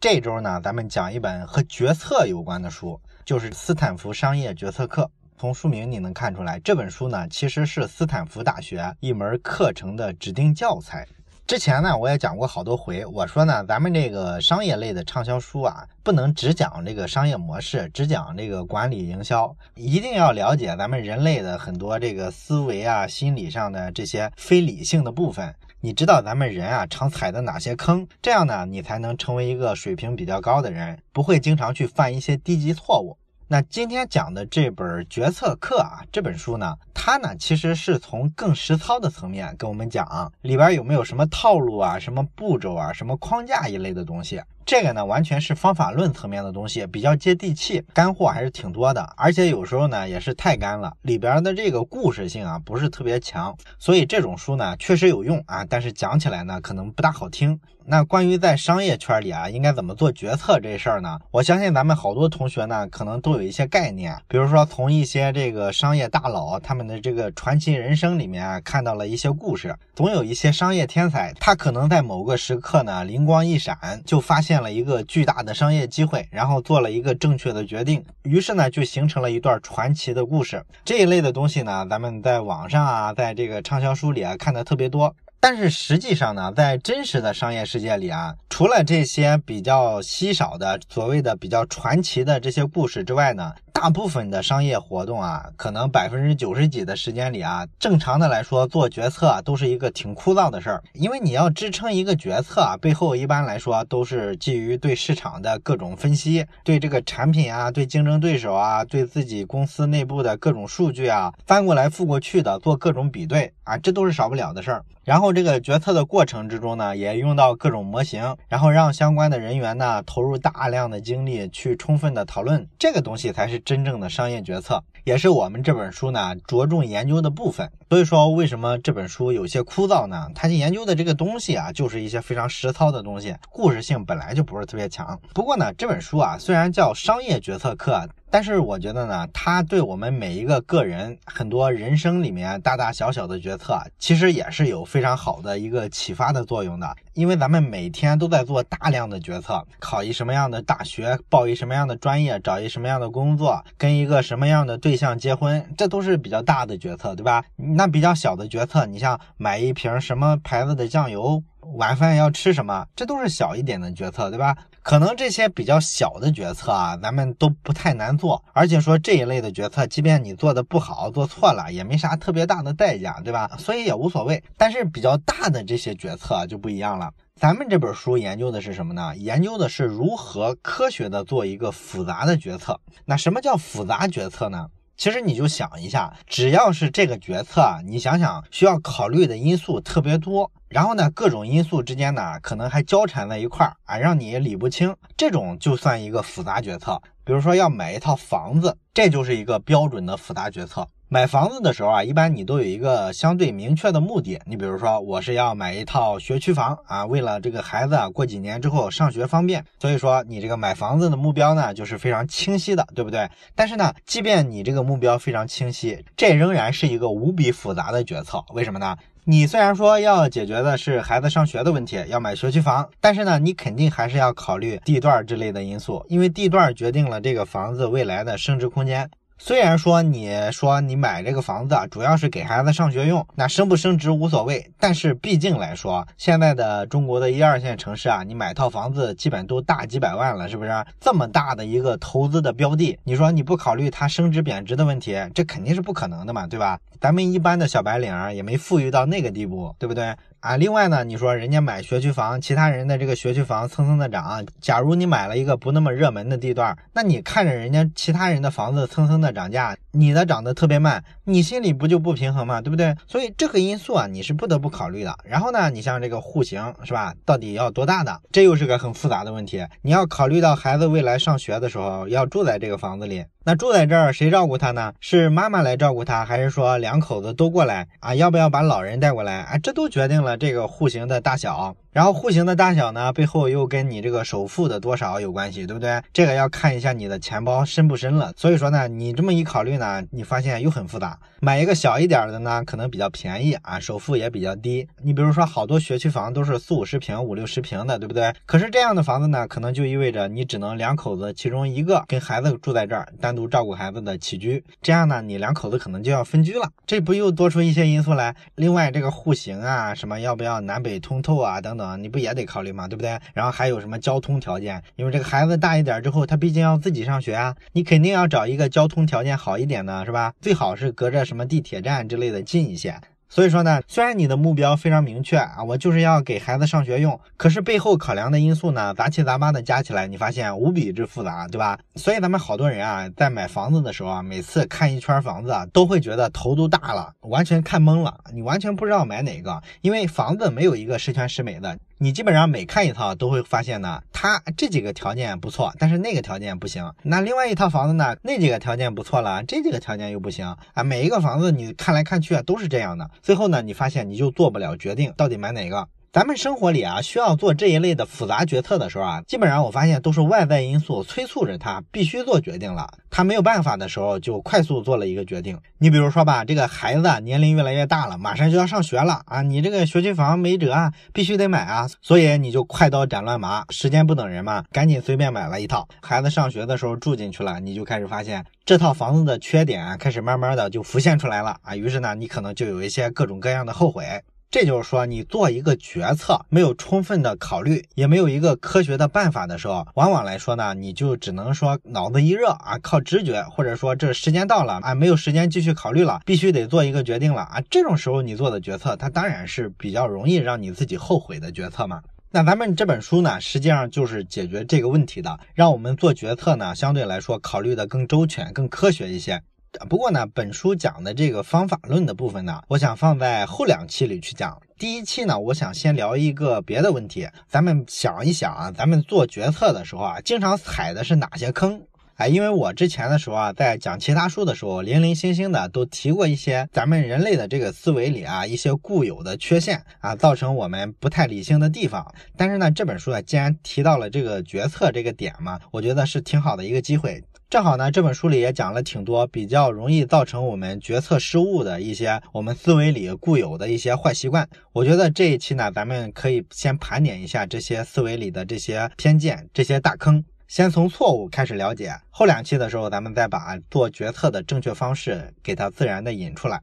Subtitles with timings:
[0.00, 5.02] 这周呢，咱们讲一本和决策有关的书，就是《斯坦福商业决策课》。
[5.38, 11.06] 从书名你能看出来，这本书呢其实是斯坦福大学一门课程的指定教材。
[11.46, 25.54] 之前呢，我也讲过好多回，我说呢，咱们这个商业类的畅销书啊，不能只讲这个商业模式，只讲这个管理营销，一定要了解咱们人类的很多这个思维啊、心理上的这些非理性的部分。
[25.82, 33.16] 你知道咱们人啊常踩的哪些坑，这样呢，你才能成为一个水平比较高的人，不会经常去犯一些低级错误。
[33.48, 44.38] 那今天讲的这本决策课啊，这本书呢，它呢其实是从更实操的层面跟我们讲里边有没有什么套路啊、什么步骤啊、什么框架一类的东西。
[44.70, 49.02] 这个呢，完全是方法论层面的东西，比较接地气，干货还是挺多的。
[49.16, 53.52] 而且有时候呢，也是太干了，里边的这个故事性啊，不是特别强。
[53.80, 57.58] 所以这种书呢，确实有用啊，但是讲起来呢，可能不大好听。
[57.86, 61.18] 那关于在商业圈里啊，应该怎么做决策这事儿呢？
[61.32, 64.16] 我相信咱们好多同学呢，可能都有一些概念。
[64.28, 69.74] 比如说，从一些这个商业大佬他们的这个传奇人生里面啊看到了一些故事。
[69.96, 80.64] 总有一些商业天才，他可能在某个时刻呢，灵光一闪，就发现了一个巨大的商业机会，然后做了一个正确的决定，于是呢，就形成了一段传奇的故事。
[80.84, 85.14] 这一类的东西呢，咱们在网上啊，在这个畅销书里啊，看的特别多。
[85.42, 100.82] 但是实际上呢，在真实的商业世界里啊，除了这些比较稀少的所谓的比较传奇的这些故事之外呢，大部分的商业活动啊，可能百分之九十几的时间里啊，正常的来说做决策，都是一个挺枯燥的事儿。
[100.92, 114.84] 因为你要支撑一个决策啊，背后一般来说都是基于对市场的各种分析，对这个产品啊，对竞争对手啊，对自己公司内部的各种数据啊，翻过来覆过去的做各种比对啊，这都是少不了的事儿。
[115.10, 127.68] 然后这个决策的过程之中呢，也用到各种模型，然后让相关的人员呢投入大量的精力去充分的讨论，这个东西才是真正的商业决策，也是我们这本书呢着重研究的部分。
[127.88, 130.28] 所以说，为什么这本书有些枯燥呢？
[130.32, 135.18] 它研究的这个东西啊，就是一些非常实操的东西，故事性本来就不是特别强。
[135.34, 138.08] 不过呢，这本书啊，虽然叫商业决策课。
[138.30, 146.96] 但是我觉得呢，它对我们每一个个人很多人生里面大大小小的决策，其实也是有非常好的一个启发的作用的。
[147.14, 157.44] 因为咱们每天都在做大量的决策，考一什么样的大学，报一什么样的专业，找一什么样的工作，跟一个什么样的对象结婚，这都是比较大的决策，对吧？
[157.56, 161.42] 那比较小的决策，你像买一瓶什么牌子的酱油。
[161.74, 162.86] 晚饭要吃什么？
[162.96, 164.56] 这都是小一点的决策，对吧？
[164.82, 168.42] 可能这些比较小的决策啊，咱们都不太难做。
[168.52, 173.50] 而且说这一类的决策，即便你做的不好，做错了，也没啥特别大的代价，对吧？
[173.58, 174.42] 所以也无所谓。
[174.56, 177.12] 但是比较大的这些决策就不一样了。
[177.36, 179.14] 咱们这本书研究的是什么呢？
[179.16, 182.80] 研究的是如何科学的做一个复杂的决策。
[183.04, 184.68] 那什么叫复杂决策呢？
[184.96, 190.50] 其实你就想一下，只要是这个决策，你想想需要考虑的因素特别多。
[190.70, 194.94] 然后呢，各种因素之间呢，可能还交缠在一块儿啊，让你理不清。
[195.16, 196.96] 这种就算一个复杂决策。
[197.24, 200.86] 比如说要买一套房子，这就是一个标准的复杂决策。
[201.08, 204.40] 买房子的时候啊，一般你都有一个相对明确的目的。
[204.46, 209.64] 你比如说，我是要买一套学区房啊，为了这个孩子啊过几年之后上学方便。
[209.80, 213.28] 所以说，你这个买房子的目标呢，就是非常清晰的，对不对？
[213.56, 218.44] 但是呢，即便你这个目标非常清晰，这仍然是一个无比复杂的决策。
[218.54, 218.96] 为什么呢？
[219.30, 229.08] 你虽然说要解决的是孩子上学的问题，要买学区房，但是呢，你肯定还是要考虑地段之类的因素，因为地段决定了这个房子未来的升值空间。
[229.42, 240.84] 虽然说你说你买这个房子主要是给孩子上学用，那升不升值无所谓，但是毕竟来说，现在的中国的一二线城市啊，你买套房子基本都大几百万了，是不是？
[241.00, 246.78] 这么大的一个投资的标的，你说你不考虑它升值贬值的问题，这肯定是不可能的嘛，对吧？
[247.00, 250.14] 咱们一般的小白领也没富裕到那个地步，对不对？
[250.40, 254.42] 啊，另外呢，你说人家买学区房，其他人的这个学区房蹭蹭的涨。
[254.58, 262.62] 假如你买了一个不那么热门的地段，那你看着人家其他人的房子蹭蹭的涨价，你的涨得特别慢，你心里不就不平衡吗？
[262.62, 262.96] 对不对？
[263.06, 265.14] 所以这个因素啊，你是不得不考虑的。
[265.24, 267.14] 然后呢，你像这个户型是吧？
[267.26, 268.18] 到底要多大的？
[268.32, 269.62] 这又是个很复杂的问题。
[269.82, 273.22] 你要考虑到孩子未来上学的时候要住在这个房子里。
[273.42, 274.92] 那住在这儿谁照顾他呢？
[275.00, 278.14] 是妈妈来照顾他，还是说两口子都过来啊？
[278.14, 279.58] 要不要把老人带过来啊？
[279.58, 281.74] 这都决定了这个户型的大小。
[281.92, 286.00] 然后户型的大小呢，背后又跟你这个首付的多少有关系，对不对？
[286.12, 288.32] 这个要看一下你的钱包深不深了。
[288.36, 291.18] 所以说呢，你这么一考虑呢，你发现又很复杂。
[291.40, 294.86] 买一个小一点的呢，可能比较便宜啊，首付也比较低。
[295.02, 298.32] 你比如说，好多学区房都是四五十平、五六十平的，对不对？
[298.46, 304.62] 可是这样的房子呢，可能就意味着你只能两口子其中一个跟孩子住在这儿，单独照顾孩子的起居。
[304.80, 308.36] 这样呢，你两口子可能就要分居了，这不又多出一些因素来？
[308.54, 312.88] 另外，这个户型啊，什么要不要南北通透啊，等等，你不也得考虑吗？
[312.88, 313.18] 对不对？
[313.34, 314.82] 然后还有什么交通条件？
[314.96, 320.32] 因为这个孩子大一点之后，他毕竟要自己上学啊，你肯定要找一个交通条件好一点的，是吧？
[320.40, 322.94] 最好是隔着什么地铁站之类的近一些。
[323.32, 331.78] 所以说呢，虽然你的目标非常明确啊，我就是要给孩子上学用，可是背后考量的因素呢，杂七杂八的加起来，你发现无比之复杂，对吧？
[331.94, 341.78] 所以咱们好多人啊，在买房子的时候啊，每次看一圈房子啊，都会觉得头都大了，完全看懵了，你完全不知道买哪个，因为房子没有一个十全十美的。
[342.02, 346.90] 你基本上每看一套都会发现呢，它这几个条件不错，但是那个条件不行。
[347.02, 350.82] 那另外一套房子呢，那几个条件不错了，这几个条件又不行啊。
[350.82, 355.86] 每一个房子你看来看去啊都是这样的，最后呢，你发现你就做不了决定，到底买哪个。
[356.12, 362.88] 咱们生活里啊，需要做这一类的复杂决策的时候啊，基本上我发现都是外在因素催促着他必须做决定了。
[363.10, 365.56] 他没有办法的时候，就快速做了一个决定。
[365.78, 375.86] 你比如说吧，这个孩子年龄越来越大了，马上就要上学了啊，你这个学区房没辙啊，必须得买啊，所以你就快刀斩乱麻，时间不等人嘛，赶紧随便买了一套。
[376.02, 384.04] 孩子上学的时候住进去了，你就开始发现这套房子的缺点开始慢慢的就浮现出来了啊，于是呢，你可能就有一些各种各样的后悔。
[384.50, 397.62] 这就是说，你做一个决策没有充分的考虑，也没有一个科学的办法的时候，往往来说呢，你就只能说脑子一热啊，靠直觉，或者说这时间到了啊，没有时间继续考虑了，必须得做一个决定了啊。
[397.70, 402.02] 这种时候你做的决策，它当然是比较容易让你自己后悔的决策嘛。
[402.32, 409.42] 那咱们这本书呢，实际上就是解决这个问题的，让我们做决策呢，相对来说考虑的更周全、更科学一些。
[409.88, 414.60] 不过呢，本书讲的这个方法论的部分呢，我想放在后两期里去讲。
[414.78, 417.28] 第一期呢，我想先聊一个别的问题。
[417.48, 421.82] 咱们想一想啊，咱们做决策的时候啊，经常踩的是哪些坑？
[422.16, 432.12] 哎，因为我之前的时候啊，在讲其他书的时候，零零星星的都提过一些咱们人类的这个思维里啊，一些固有的缺陷啊，造成我们不太理性的地方。
[432.36, 437.22] 但是呢，这本书啊，既然提到了这个决策这个点嘛，我觉得是挺好的一个机会。
[437.50, 444.48] 正好呢，这本书里也讲了挺多比较容易造成我们决策失误的一些我们思维里固有的一些坏习惯。
[444.72, 451.92] 我觉得这一期呢，咱们可以先盘点一下这些思维里的这些偏见、这些大坑，先从错误开始了解。
[452.10, 456.60] 后两期的时候，咱们再把做决策的正确方式给它自然的引出来。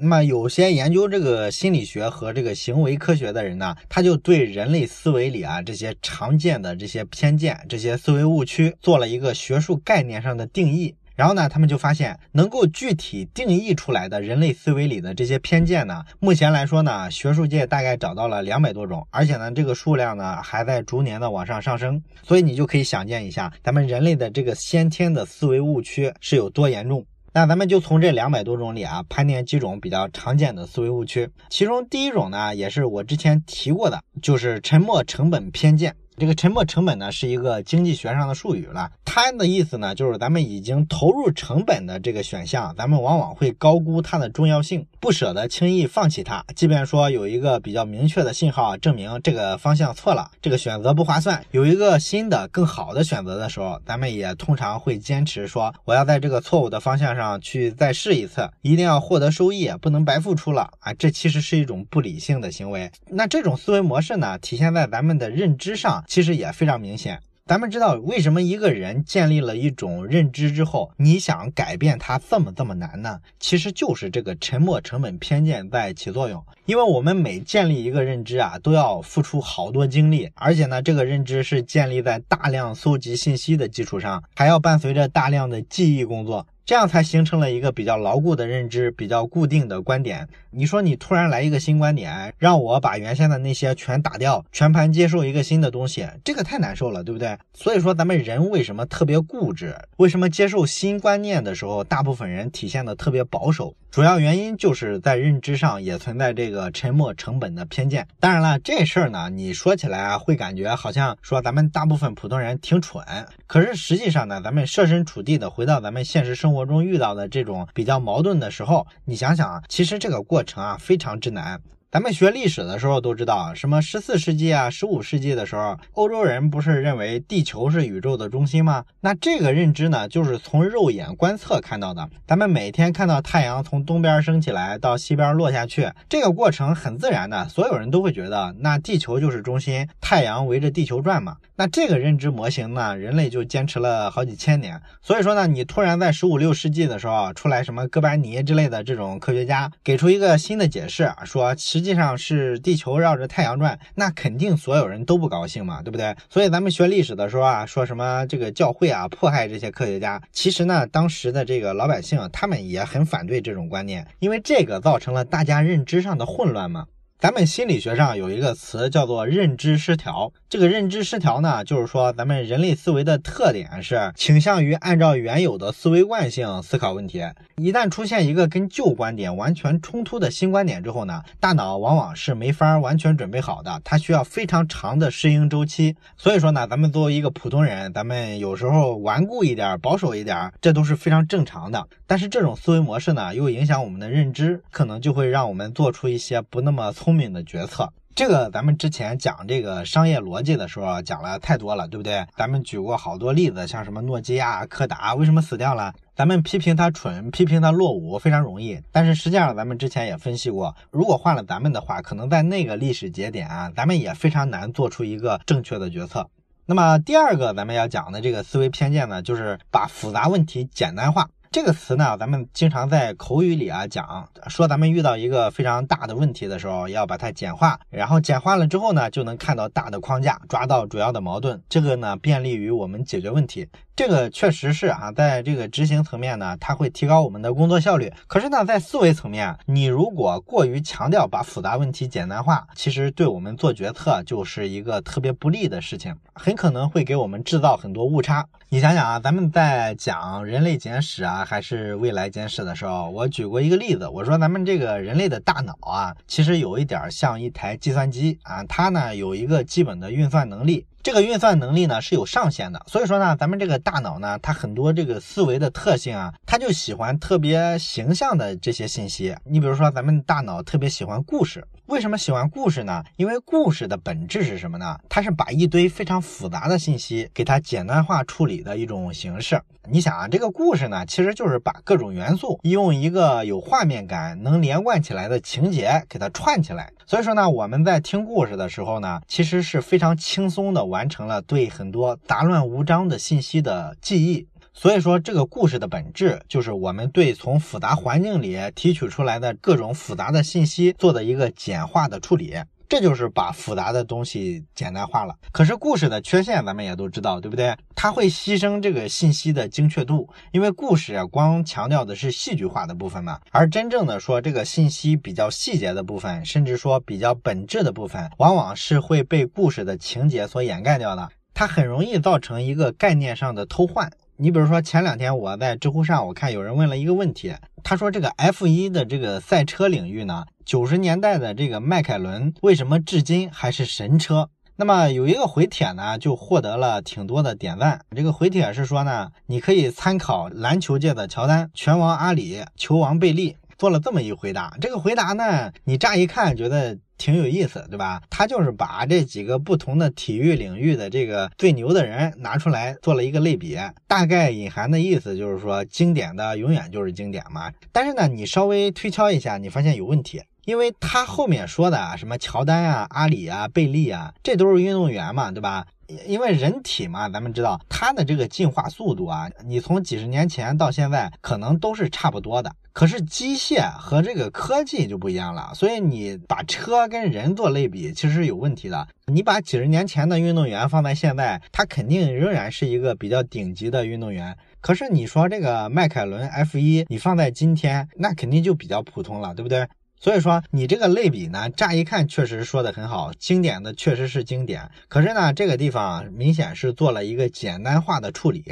[0.00, 10.94] 那么有些研究这个心理学和这个行为科学的人呢，他就对人类思维里啊这些常见的这些偏见、这些思维误区做了一个学术概念上的定义。
[11.16, 22.00] 然后呢，他们就发现能够具体定义出来的人类思维里的这些偏见呢，目前来说呢，学术界大概找到了两百多种，而且呢，这个数量呢还在逐年的往上上升。
[22.22, 27.04] 所以你就可以想见一下，咱们人类的这个先天的思维误区是有多严重。
[27.38, 31.30] 那咱们就从这两百多种里啊，盘点几种比较常见的思维误区。
[31.48, 35.94] 其中第一种呢，也是我之前提过的，就是沉没成本偏见。
[36.16, 38.90] 这个沉没成本呢，是一个经济学上的术语了。
[39.04, 46.44] 它的意思呢，就是咱们已经投入成本的这个选项，咱们往往会高估它的重要性，不舍得轻易放弃它。
[46.54, 60.92] 即便说有一个比较明确的信号证明这个方向错了，这个选择不划算，有一个新的更好的选择的时候，咱们也通常会坚持说，我要在这个错误的方向上去再试一次，一定要获得收益，不能白付出了啊！
[60.94, 62.90] 这其实是一种不理性的行为。
[63.10, 66.04] 那这种思维模式呢，体现在咱们的认知上。
[66.06, 67.20] 其实也非常明显。
[67.48, 73.20] 咱们知道为什么一个人建立了一种认知之后，你想改变他这么这么难呢？
[73.40, 76.44] 其实就是这个沉没成本偏见在起作用。
[76.66, 86.46] 因为我们每建立一个认知啊，都要付出好多精力，而且呢，这个认知是建立在大量搜集信息的基础上，还要伴随着大量的记忆工作。
[86.68, 90.28] 这样才形成了一个比较牢固的认知，比较固定的观点。
[90.50, 97.38] 你说你突然来一个新观点，让我把原先的那些全打掉，全盘接受一个新的东西，这个太难受了，对不对？
[97.54, 99.74] 所以说咱们人为什么特别固执？
[99.96, 103.74] 为什么接受新观念的时候，大部分人体现的特别保守？
[103.90, 108.06] 主要原因就是在认知上也存在这个沉没成本的偏见。
[108.20, 113.02] 当然了，这事儿呢，你说起来啊，会感觉好像说咱们大部分普通人挺蠢。
[113.46, 121.58] 可是实际上呢，咱们设身处地的回到咱们现实生活中遇到的这种比较矛盾的时候，你想想啊，其实这个过程啊非常之难。
[121.90, 128.84] 咱们学历史的时候都知道，什么十四世纪啊、十五世纪的时候，欧洲人不是认为地球是宇宙的中心吗？
[129.00, 132.06] 那这个认知呢，就是从肉眼观测看到的。
[132.26, 141.38] 咱们每天看到太阳从东边升起来到西边落下去，这个过程很自然的，所有人都会觉得那地球就是中心，太阳围着地球转嘛。
[141.56, 144.78] 那这个认知模型呢，人类就坚持了好几千年。
[145.00, 156.16] 所以说呢，你突然在十五六世纪的时候出来什么哥白尼之类的这种科学家，给出一个新的解释，说实际上是地球绕着太阳转，那肯定所有人都不高兴嘛，对不对？
[156.28, 166.86] 所以咱们学历史的时候啊，说什么这个教会啊迫害这些科学家，其实呢，当时的这个老百姓他们也很反对这种观念，因为这个造成了大家认知上的混乱嘛。
[167.20, 170.32] 咱们心理学上有一个词叫做认知失调。
[170.48, 177.24] 这个认知失调呢，就是说咱们人类思维的特点是倾向于按照原有的思维惯性思考问题。
[177.56, 185.96] 一旦出现一个跟旧观点完全冲突的新观点之后呢，大脑往往是没法完全准备好的，它需要非常长的适应周期。
[186.16, 191.84] 所以说呢，咱们作为一个普通人，咱们有时候顽固一点、保守一点，这都是非常正常的。
[192.06, 197.90] 但是这种思维模式呢，又影响我们的认知，可能就会让我们做出一些不那么聪聪明的决策。
[198.14, 202.26] 这个咱们之前讲这个商业逻辑的时候讲了太多了，对不对？
[202.36, 205.94] 咱们举过好多例子，像什么诺基亚、柯达为什么死掉了？
[206.14, 216.28] 咱们批评他蠢，批评他落伍非常容易，但是实际上咱们之前也分析过，如果换了咱们的话，可能在那个历史节点啊，咱们也非常难做出一个正确的决策。
[216.66, 221.30] 那么第二个咱们要讲的这个思维偏见呢，就是把复杂问题简单化。
[221.50, 233.66] 这个词呢，咱们经常在口语里啊讲，说咱们遇到一个非常大的问题的时候，要把它简化，然后简化了之后呢，就能看到大的框架，抓到主要的矛盾，这个呢，便利于我们解决问题。
[233.96, 238.12] 这个确实是啊，在这个执行层面呢，它会提高我们的工作效率。
[238.28, 248.46] 可是呢，在思维层面，你如果过于强调把复杂问题简单化，其实对我们做决策就是一个特别不利的事情，很可能会给我们制造很多误差。
[248.68, 260.86] 你想想啊，咱们在讲人类简史啊，还是未来监视的时候，我举过一个例子，我说咱们这个人类的大脑啊，其实有一点像一台计算机啊，它呢有一个基本的运算能力。
[261.08, 269.34] 这个运算能力呢是有上限的，所以说呢，咱们这个大脑呢，它很多这个思维的特性啊，它就喜欢特别形象的这些信息。
[269.44, 271.66] 你比如说，咱们大脑特别喜欢故事。
[271.86, 273.02] 为什么喜欢故事呢？
[273.16, 274.98] 因为故事的本质是什么呢？
[275.08, 279.58] 它是把一堆非常复杂的信息给它简单化处理的一种形式。
[279.90, 286.92] 你想啊，这个故事呢，其实就是把各种元素用一个有画面感、能连贯起来的情节给它串起来。
[287.06, 294.48] 所以说呢，我们在听故事的时候呢，其实是非常轻松的完完成了对很多杂乱无章的信息的记忆。
[294.72, 302.56] 所以说，这个故事的本质就是我们对从复杂环境里提取出来的各种复杂的信息做的一个简化的处理，
[302.88, 305.34] 这就是把复杂的东西简单化了。
[305.52, 307.76] 可是故事的缺陷咱们也都知道，对不对？
[307.94, 324.10] 它会牺牲这个信息的精确度，因为故事啊光强调的是戏剧化的部分嘛，而真正的说这个信息比较细节的部分，甚至说比较本质的部分，往往是会被故事的情节所掩盖掉的，它很容易造成一个概念上的偷换。
[324.40, 327.52] 你比如说，前两天我在知乎上，我看有人问了一个问题，
[327.82, 334.48] 他说这个 F1 的这个赛车领域呢，九十年代的这个迈凯伦为什么至今还是神车？
[334.76, 338.00] 那么有一个回帖呢，就获得了挺多的点赞。
[338.14, 343.56] 这个回帖是说呢，你可以参考篮球界的乔丹、拳王阿里、球王贝利。
[343.76, 348.22] 做了这么一回答，这个回答呢，你乍一看觉得挺有意思，对吧？
[348.30, 357.70] 他就是把这几个不同的体育领域的这个最牛的人拿出来做了一个类比，大概隐含的意思就是说，经典的永远就是经典嘛。
[357.92, 365.84] 但是呢，你稍微推敲一下，你发现有问题，因为他后面说的啊什么乔丹啊、阿里啊、贝利啊，这都是运动员嘛，对吧？
[366.26, 372.72] 因为人体嘛，咱们知道它的这个进化速度啊，你从几十年前到现在可能都是差不多的。
[372.98, 379.06] 可是机械和这个科技就不一样了，所以你把车跟人做类比，其实是有问题的。
[379.26, 384.56] 你把几十年前的运动员放在现在，他肯定仍然是一个比较顶级的运动员。
[384.80, 389.86] 可是你说这个迈凯伦 F1，你放在今天，那肯定就比较普通了，对不对？
[390.18, 394.90] 所以说，你这个类比呢，乍一看确实说的很好，经典的确实是经典。
[395.06, 398.64] 可是呢，这个地方明显是做了一个简单化的处理。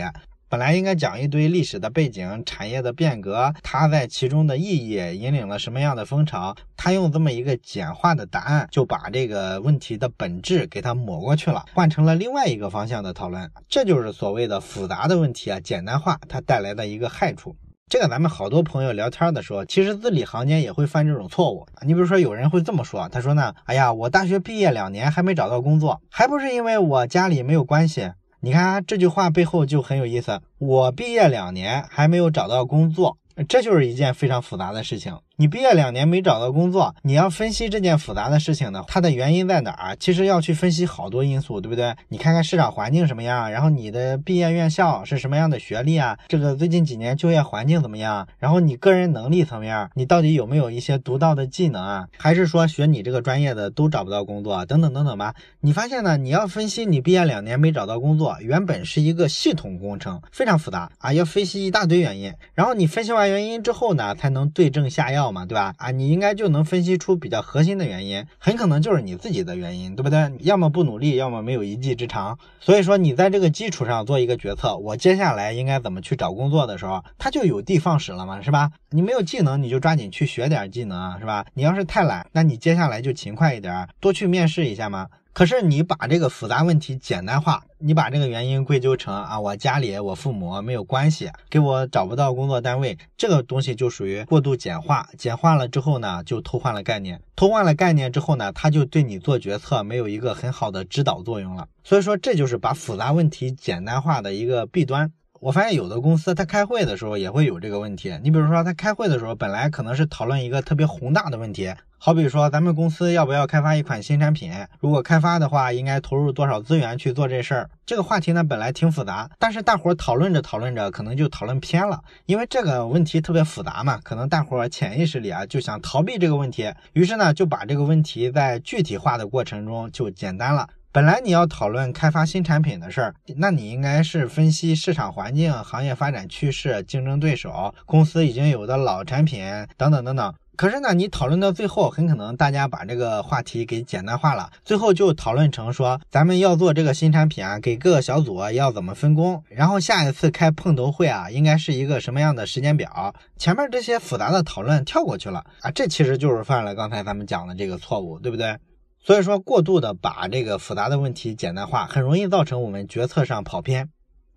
[0.48, 13.50] 本来应该讲一堆历史的背景、产业的变革，它在其中的意义，引领了什么样的风潮，他用这么一个简化的答案，就把这个问题的本质给它抹过去了，换成了另外一个方向的讨论。
[13.68, 17.56] 这就是所谓的复杂的问题啊，简单化它带来的一个害处。
[17.88, 21.66] 这个咱们好多朋友聊天的时候，其实字里行间也会犯这种错误。
[21.84, 28.12] 你比如说，有人会这么说，他说呢，哎呀，我大学毕业两年还没找到工作，还不是因为我家里没有关系。
[28.40, 33.16] 你看这句话背后就很有意思，我毕业两年还没有找到工作，
[33.48, 35.18] 这就是一件非常复杂的事情。
[35.38, 39.96] 你毕业两年没找到工作，你要分析这件复杂的事情呢，它的原因在哪儿？
[39.96, 41.94] 其实要去分析好多因素，对不对？
[42.08, 46.18] 你看看市场环境什么样，然后你的毕业院校是什么样的学历啊？
[46.26, 48.26] 这个最近几年就业环境怎么样？
[48.38, 52.08] 然后你个人能力层面，你到底有没有一些独到的技能啊？
[52.16, 54.64] 还是说学你这个专业的都找不到工作？
[54.64, 55.34] 等等等等吧。
[55.60, 56.16] 你发现呢？
[56.16, 62.32] 你要分析你毕业两年没找到工作，原本是一个系统工程，非常复杂啊，要分析一大堆原因。
[62.54, 65.25] 然后你分析完原因之后呢，才能对症下药。
[65.32, 65.74] 嘛，对吧？
[65.78, 70.32] 啊，你应该就能分析出比较核心的原因，很可能就是你自己的原因，对不对？
[70.40, 72.38] 要么不努力，要么没有一技之长。
[72.60, 78.70] 所以说你在这个基础上做一个决策，我接下来应该怎么去找工作的时候，它就有的放矢了嘛，是吧？
[78.90, 81.44] 你没有技能，你就抓紧去学点技能，是吧？
[81.54, 85.08] 你要是太懒，那你接下来就勤快一点，多去面试一下嘛。
[85.36, 95.06] 可是你把这个复杂问题简单化，你把这个原因归咎成啊，我家里我父母没有关系，给我找不到工作单位，这个东西就属于过度简化。
[95.18, 101.68] 简化了之后呢，就偷换了概念，偷换了概念之后呢，他就对你做决策没有一个很好的指导作用了。
[101.84, 105.12] 所以说，这就是把复杂问题简单化的一个弊端。
[105.40, 108.18] 我发现有的公司他开会的时候也会有这个问题。
[108.22, 117.70] 你比如说他开会的时候，本来可能是讨论一个特别宏大的问题，好比说咱们公司要不要开发一款新产品，如果开发的话，应该投入多少资源去做这事儿。
[117.84, 130.68] 这个话题呢本来挺复杂，但是大伙讨论着讨论着，可能就讨论偏了，因为这个问题特别复杂嘛，可能大伙潜意识里啊就想逃避这个问题，于是呢就把这个问题在具体化的过程中就简单了。
[130.96, 139.44] 本来你要讨论开发新产品的事儿，那你应该是分析市场环境、行业发展趋势、竞争对手、公司已经有的老产品
[139.76, 140.34] 等等等等。
[140.56, 153.14] 可是呢，你讨论到最后，很可能大家把这个话题给简单化了，最后就讨论成说咱们要做这个新产品啊，给各个小组要怎么分工，然后下一次开碰头会啊，应该是一个什么样的时间表？
[153.36, 158.56] 前面这些复杂的讨论跳过去了啊，这其实就是犯了刚才咱们讲的这个错误，对不对？
[159.06, 163.88] 所以说，过度的把这个复杂的问题简单化，很容易造成我们决策上跑偏。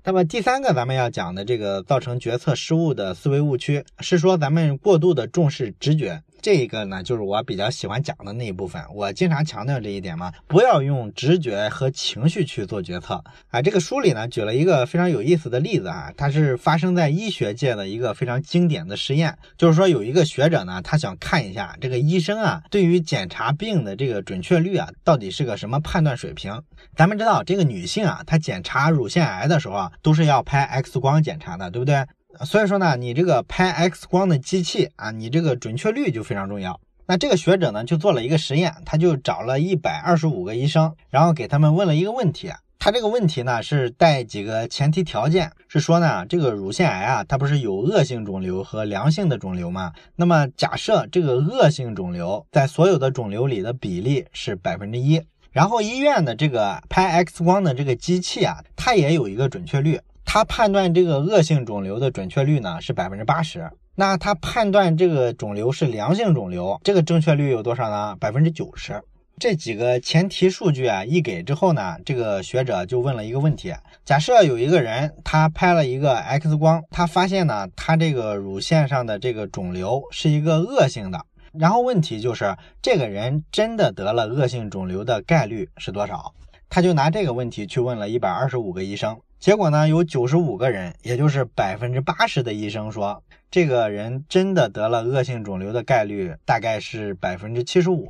[0.04, 6.22] 那么第三个咱们要讲的这个造成决策失误的思维误区，是说咱们过度的重视直觉。
[6.42, 8.82] 这一个呢，就是我比较喜欢讲的那一部分。
[8.94, 13.62] 我经常强调这一点嘛，不要用直觉和情绪去做决策啊。
[13.62, 19.38] 这个书里呢，举了一个非常有意思的例子啊，它是发生在医学界的一个非常经典的实验。
[19.58, 26.62] 就是说，有一个学者呢，他想看一下这个医生啊，对于检查病的这个准确率啊，到底是个什么判断水平。
[26.96, 32.06] 咱们知道，这个女性啊，她检查乳腺癌的时候啊，都是要拍 X 光检查的，对不对？
[32.46, 36.80] 所以说呢，你这个拍 X 光的机器啊，你这个准确率就非常重要。
[37.06, 42.52] 那这个学者呢，就做了一个实验，他就找了一百二十五个医生，然后给他们问了一个问题。
[42.78, 49.92] 他这个问题呢，是带几个前提条件，是说呢，这个乳腺癌啊，它不是有恶性肿瘤和良性的肿瘤吗？
[50.16, 55.22] 那么假设这个恶性肿瘤在所有的肿瘤里的比例是百分之一，
[55.52, 60.00] 然后医院的这个拍 X 光的这个机器啊，它也有一个准确率。
[60.32, 68.16] 他判断这个恶性肿瘤的准确率呢是百分之八十，那他判断这个肿瘤是良性肿瘤，这个正确率有多少呢？
[68.20, 69.02] 百分之九十。
[69.40, 73.74] 这几个前提数据啊一给之后呢，这个学者就问了一个问题：
[74.06, 86.36] 假设有一个人他拍了一个 X 光，他发现呢他这个乳腺上的这个肿瘤是一个恶性的，然后问题就是这个人真的得了恶性肿瘤的概率是多少？
[86.70, 89.18] 他就拿这个问题去问了一百二十五个医生。
[89.40, 98.10] 结果呢，有九十五个人，也就是百分之八十的医生说，这个人真的得了恶性肿瘤的概率大概是百分之七十五。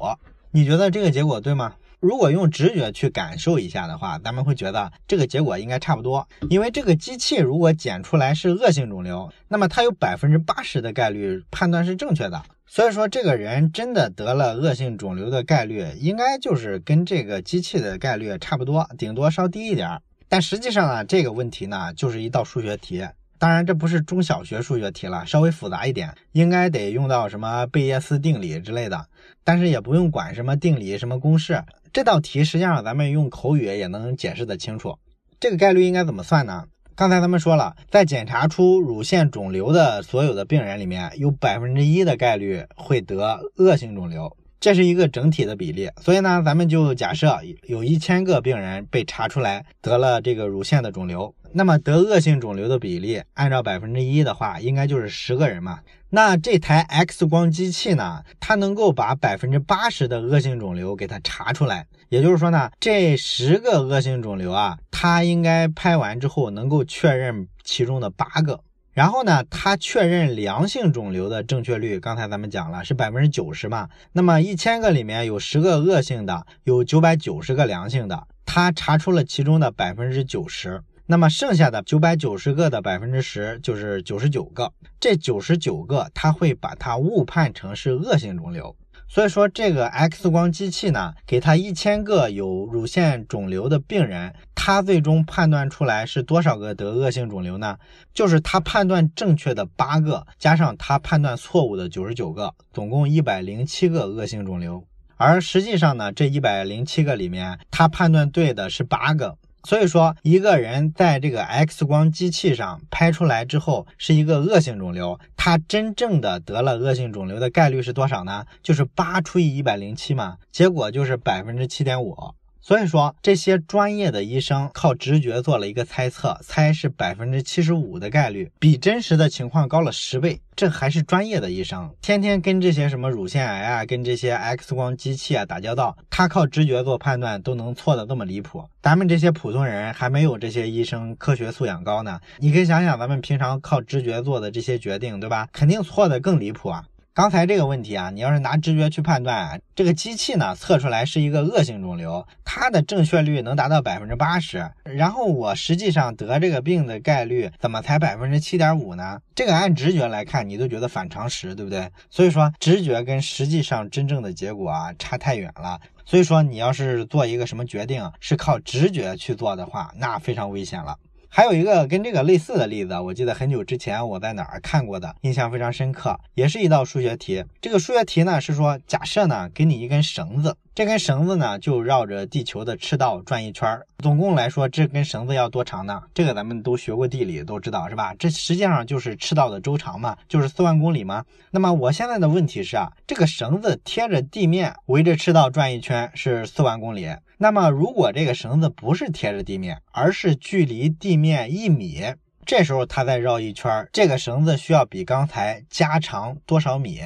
[0.49, 1.75] 你觉得这个结果对吗？
[1.99, 6.27] 如果用直觉去感受一下的话，咱们会觉得这个结果应该差不多。
[6.49, 12.41] 因为这个机器如果检出来是恶性肿瘤，那么它有百分之八十的概率判断是正确的。
[12.65, 20.01] 所以说，这个人真的得了恶性肿瘤的概率，应该就是跟这个机器的概率差不多，顶多稍低一点儿。
[20.29, 23.05] 但实际上呢，这个问题呢，就是一道数学题。
[23.39, 29.07] 当然，这不是中小学数学题了，稍微复杂一点，应该得用到什么贝叶斯定理之类的。
[29.43, 31.63] 但是也不用管什么定理、什么公式。
[31.91, 34.97] 这道题实际上咱们用口语也能解释得清楚。
[35.39, 36.65] 这个概率应该怎么算呢？
[36.95, 44.35] 刚才咱们说了，在检查出乳腺肿瘤的所有的病人里面，有百分之一的概率会得恶性肿瘤。
[44.59, 45.89] 这是一个整体的比例。
[46.01, 55.79] 所以呢，咱们就假设有一千个病人被查出来得了这个乳腺的肿瘤，那么得恶性肿瘤的比例按照百分之一的话，应该就是十个人嘛。
[56.11, 61.85] 那这台 X 光机器呢，它能够把百分之八十的恶性肿瘤给它查出来。
[62.09, 68.61] 也就是说呢，这十个恶性肿瘤啊，它应该拍完之后能够确认其中的八个。
[68.99, 73.87] 然后呢，他确认良性肿瘤的正确率，刚才咱们讲了是百分之九十嘛。
[74.11, 80.81] 那么一千个里面有十个恶性的，有九百九十个良性的，他查出了其中的百分之九十。
[81.05, 88.75] 那么剩下的九百九十个的百分之十就是九十九个，这九十九个他会把它误判成是恶性肿瘤。
[89.11, 97.79] 所以说这个 X 光机器呢，给它一千个有乳腺肿瘤的病人，它最终判断出来是多少个得恶性肿瘤呢？
[98.13, 104.83] 就是他判断正确的八个，加上他判断错误的九十九个，总共一百零七个恶性肿瘤。
[105.17, 109.37] 而实际上呢，这一百零七个里面，他判断对的是八个。
[109.69, 118.47] 所以说，一个人在这个 X 光机器上拍出来之后是一个恶性肿瘤，他真正的得了恶性肿瘤的概率是多少呢？
[118.63, 122.17] 就是八除以一百零七嘛，结果就是百分之七点五。
[122.61, 130.41] 所以说，这些专业的医生靠直觉做了一个猜测，猜是百分之七十五的概率，比真实的情况高了十倍。
[130.55, 138.65] 这还是专业的医生，天天跟这些什么乳腺癌啊，跟这些 X 光机器啊打交道，他靠直觉做判断都能错的这么离谱。
[138.81, 142.19] 咱们这些普通人还没有这些医生科学素养高呢。
[142.39, 145.47] 你可以想想，咱们平常靠直觉做的这些决定，对吧？
[145.53, 146.83] 肯定错的更离谱啊。
[147.19, 154.71] 刚才这个问题啊，你要是拿直觉去判断，这个机器呢测出来是一个恶性肿瘤，它的正确率能达到百分之八十。
[154.85, 159.19] 然后我实际上得这个病的概率怎么才百分之七点五呢？
[159.35, 161.91] 这个按直觉来看，你都觉得反常识，对不对？
[162.09, 165.77] 所以说直觉跟实际上真正的结果啊差太远了。
[166.05, 170.95] 所以说你要是做一个什么决定是靠直觉去做的话，那非常危险了。
[171.31, 177.45] 还有一个跟这个类似的例子，我记得很久之前我在哪儿看过的，印象非常深刻，也是一道数学题。
[177.61, 186.01] 这个数学题呢是说，假设呢给你一根绳子，这根绳子呢就绕着地球的赤道转一圈，总共来说这根绳子要多长呢？
[186.15, 188.13] 这个咱们都学过地理，都知道是吧？
[188.17, 191.23] 这实际上就是赤道的周长嘛，就是四万公里嘛。
[191.51, 197.07] 那么我现在的问题是啊，这个绳子贴着地面围着赤道转一圈是四万公里。
[197.41, 202.03] 那么，如果这个绳子不是贴着地面，而是距离地面一米，
[202.45, 206.99] 这时候它再绕一圈，这个绳子需要比刚才加长多少米？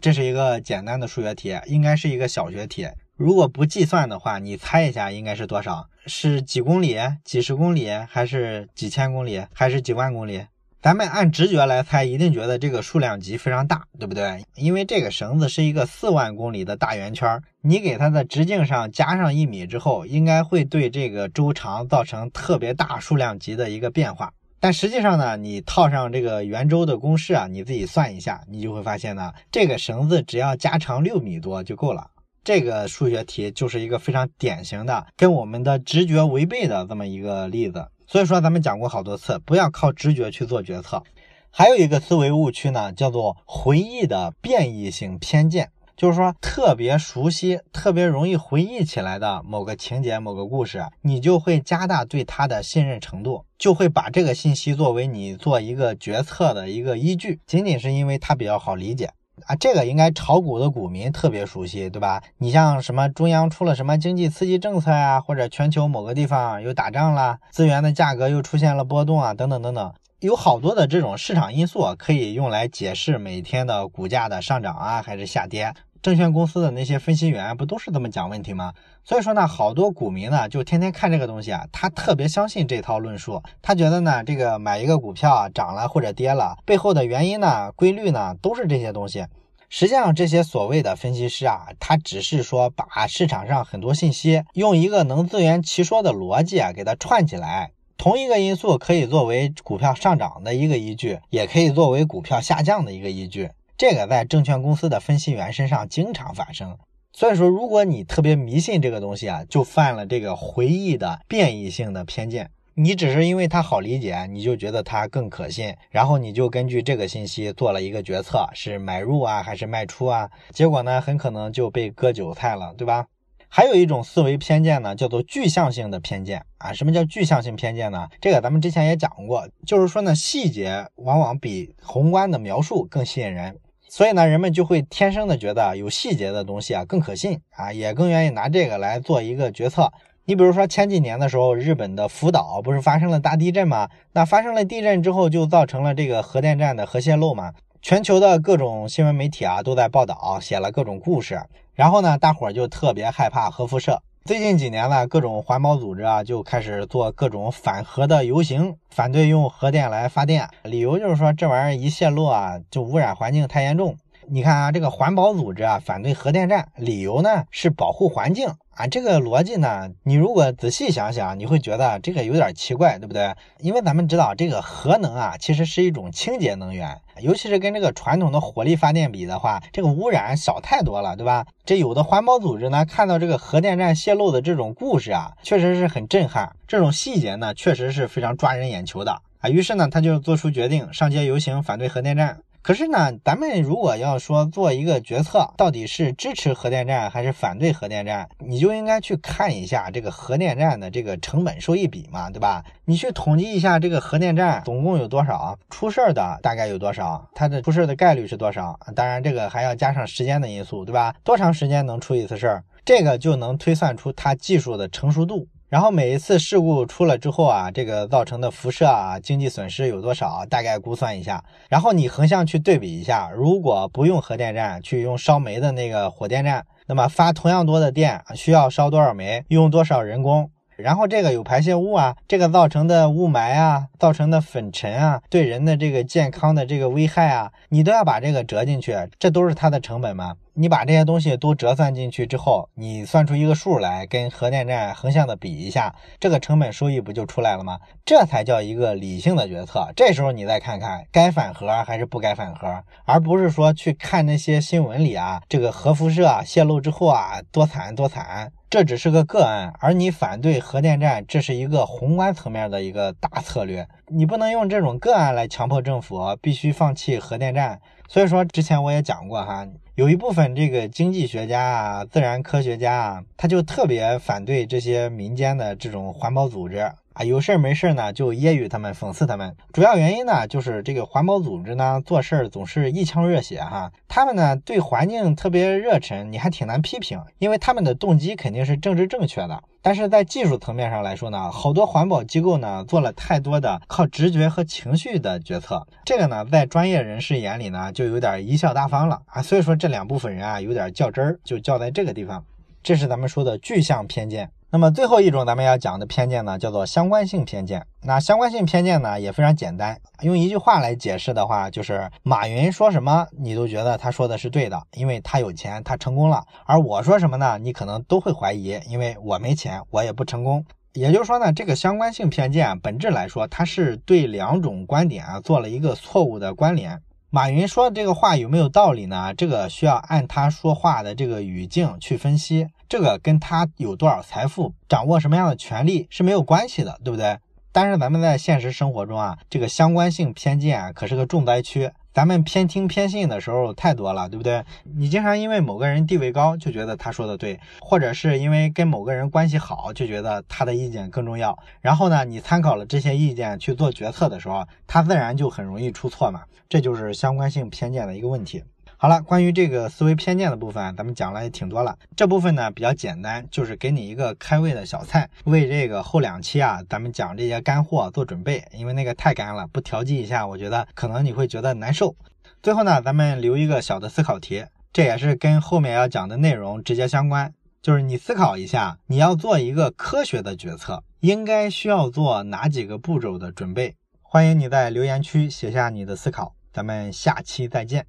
[0.00, 2.86] 这是一个简单的数学题，应该是一个小学题。
[3.16, 5.88] 如果不计算的话，你猜一下应该是多少？
[6.06, 10.46] 是几公里、几十公里，还是几千公里，还是几万公里？
[10.82, 14.42] 咱们按直觉来猜，一定觉得这个数量级非常大，对不对？
[14.56, 24.32] 因为这个绳子是一个四万公里的大圆圈，你给它的直径上加上一米之后，应该会对这个周长造成特别大数量级的一个变化。
[24.58, 32.06] 但实际上呢，你套上这个圆周的公式啊，你自己算一下，你就会发现呢，这个绳子只要加长六米多就够了。
[32.42, 37.88] 这个数学题就是一个非常典型的跟我们的直觉违背的这么一个例子。
[38.06, 41.02] 所以说，咱们讲过好多次，不要靠直觉去做决策。
[41.50, 59.10] 还有一个思维误区呢，叫做回忆的变异性偏见，就是说特别熟悉、特别容易回忆起来的某个情节、某个故事，你就会加大对它的信任程度，就会把这个信息作为你做一个决策的一个依据，仅仅是因为它比较好理解。
[59.46, 62.22] 啊，这个应该炒股的股民特别熟悉，对吧？
[62.38, 75.74] 你像什么中央出了什么经济刺激政策啊，或者全球某个地方又打仗了，资源的价格又出现了波动啊，等等等等，有好多的这种市场因素可以用来解释每天的股价的上涨啊，还是下跌。
[76.02, 78.72] 证券公司的那些分析员不都是这么讲问题吗？
[79.04, 89.26] 所以说呢，好多股民呢就天天看这个东西啊，他特别相信这套论述，他觉得呢，这个买一个股票啊涨了或者跌了，背后的原因呢、规律呢都是这些东西。
[89.68, 97.70] 实际上，这些所谓的分析师啊，他只是说把市场上很多信息用一个能自圆其说的逻辑啊给它串起来。
[97.96, 103.50] 同一个因素可以作为股票上涨的一个依据，也可以作为股票下降的一个依据。
[103.80, 106.76] 这个在证券公司的分析员身上经常发生，
[107.14, 112.50] 所以说，如果你特别迷信这个东西啊，就犯了这个回忆的变异性的偏见。
[112.74, 120.28] 你只是因为它好理解，你就觉得它更可信，然后你就根据这个信息做了一个决策，是买入啊还是卖出啊？
[120.50, 123.06] 结果呢，很可能就被割韭菜了，对吧？
[123.48, 126.70] 还有一种思维偏见呢，叫做具象性的偏见啊。
[126.74, 128.06] 什么叫具象性偏见呢？
[128.20, 133.58] 这个咱们之前也讲过，就是说呢，细节往往比宏观的描述更吸引人。
[133.90, 139.92] 所以呢，人们就会天生的觉得有细节的东西啊更可信啊，也更愿意拿这个来做一个决策。
[140.26, 143.88] 你比如说前几年的时候，日本的福岛不是发生了大地震吗？
[144.12, 147.52] 那发生了地震之后，就造成了这个核电站的核泄漏嘛。
[147.82, 151.40] 全球的各种新闻媒体啊都在报道，写了各种故事。
[151.74, 154.00] 然后呢，大伙儿就特别害怕核辐射。
[154.30, 163.96] 最近几年呢，各种环保组织啊就开始做各种反核的游行，反对用核电来发电，理由就是说这玩意儿一泄露啊，就污染环境太严重。
[164.32, 168.86] 你看啊，这个环保组织啊反对核电站，理由呢是保护环境啊。
[168.86, 173.34] 这个逻辑呢，你如果仔细想想，你会觉得这个有点奇怪，对不对？
[173.58, 181.44] 因为咱们知道这个核能啊，其实是一种清洁能源，尤其是跟这个传统的火力发电比的话，这个污染少太多了，对吧？
[181.64, 189.48] 这有的环保组织呢，看到这个核电站泄漏的这种故事啊，确实是很震撼，这种细节呢，确实是非常抓人眼球的啊。
[189.48, 192.38] 于是呢，他就做出决定，上街游行反对核电站。
[192.62, 202.62] 可是呢，咱们如果要说做一个决策，到底是支持核电站还是反对核电站，你就应该去看一下这个核电站的这个成本收益比嘛，对吧？
[202.84, 208.78] 你去统计一下这个核电站总共有多少出事儿的，大概有多少，它的出事儿的概率是多少？
[208.94, 211.14] 当然，这个还要加上时间的因素，对吧？
[211.24, 215.48] 多长时间能出一次事儿，这个就能推算出它技术的成熟度。
[215.70, 220.44] 然后每一次事故出了之后啊，这个造成的辐射啊，经济损失有多少？
[220.46, 221.44] 大概估算一下。
[221.68, 230.50] 然后你横向去对比一下，如果不用核电站，去用烧煤的那个火电站，那么发同样多的电，需要烧多少煤，用多少人工？
[230.80, 240.34] 然后这个有排泄物啊，这个造成的雾霾啊，造成的粉尘啊，对人的这个健康的这个危害啊，你都要把这个折进去，这都是它的成本嘛？
[240.54, 247.78] 你把这些东西都折算进去之后，你算出一个数来，跟核电站横向的比一下，这个成本收益不就出来了吗？
[248.04, 249.88] 这才叫一个理性的决策。
[249.96, 258.52] 这时候你再看看该反核还是不该反核，而不是说去看那些新闻里啊，这个核辐射泄露之后啊，多惨多惨。
[258.70, 263.88] 这只是个个案，而你反对核电站，这是一个宏观层面的一个大策略。
[264.06, 267.80] 你不能用这种个案来强迫政府必须放弃核电站。
[268.06, 276.92] 所以说，之前我也讲过哈，有一部分这个经济学家啊、自然科学家啊，他就特别反对这些民间的这种环保组织。
[277.24, 279.56] 有事儿没事儿呢，就揶揄他们，讽刺他们。
[279.72, 283.92] 主要原因呢，就是这个环保组织呢，做事儿总是一腔热血哈。
[284.08, 289.62] 他们呢，对环境特别热忱，你还挺难批评，因为他们的动机肯定是政治正确的。
[289.82, 299.40] 但是在技术层面上来说呢，好多环保机构呢，做了太多的靠直觉和情绪的决策，这个呢，在专业人士眼里呢，就有点贻笑大方了啊。
[299.40, 302.44] 所以说，这两部分人啊，有点较真儿，就较在这个地方。
[302.82, 304.50] 这是咱们说的具象偏见。
[304.72, 307.84] 那么最后一种咱们要讲的偏见呢，叫做相关性偏见。
[308.02, 320.64] 那相关性偏见呢也非常简单，用一句话来解释的话，就是马云说什么你都觉得他说的是对的，因为他有钱，他成功了；而我说什么呢，你可能都会怀疑，因为我没钱，我也不成功。
[320.92, 327.00] 也就是说呢，这个相关性偏见本质来说，它是对两种观点啊做了一个错误的关联。
[327.32, 329.32] 马云说的这个话有没有道理呢？
[329.32, 337.38] 这个需要按他说话的这个语境去分析，这个跟他有多少财富、掌握什么样的权利是没有关系的，对不对？
[337.72, 341.90] 但是咱们在现实生活中啊，这个相关性偏见啊可是个重灾区。
[342.12, 344.64] 咱们偏听偏信的时候太多了，对不对？
[344.96, 351.56] 你经常因为某个人地位高就觉得他说的对，或者是因为跟某个人关系好就觉得他的意见更重要。
[351.80, 356.42] 然后呢，你参考了这些意见去做决策的时候，他自然就很容易出错嘛。
[356.68, 358.64] 这就是相关性偏见的一个问题。
[359.02, 361.96] 好了，关于这个思维偏见的部分，咱们讲了也挺多了。
[362.14, 368.62] 这部分呢比较简单，就是给你一个开胃的小菜，为这个后两期啊，咱们讲这些干货做准备。
[368.74, 372.14] 因为那个太干了，不调剂一下，我觉得可能你会觉得难受。
[372.62, 383.96] 最后呢，咱们留一个小的思考题，这也是跟后面要讲的内容直接相关，就是你思考一下，你要做一个科学的决策，应该需要做哪几个步骤的准备？
[384.20, 388.04] 欢迎你在留言区写下你的思考，咱们下期再见。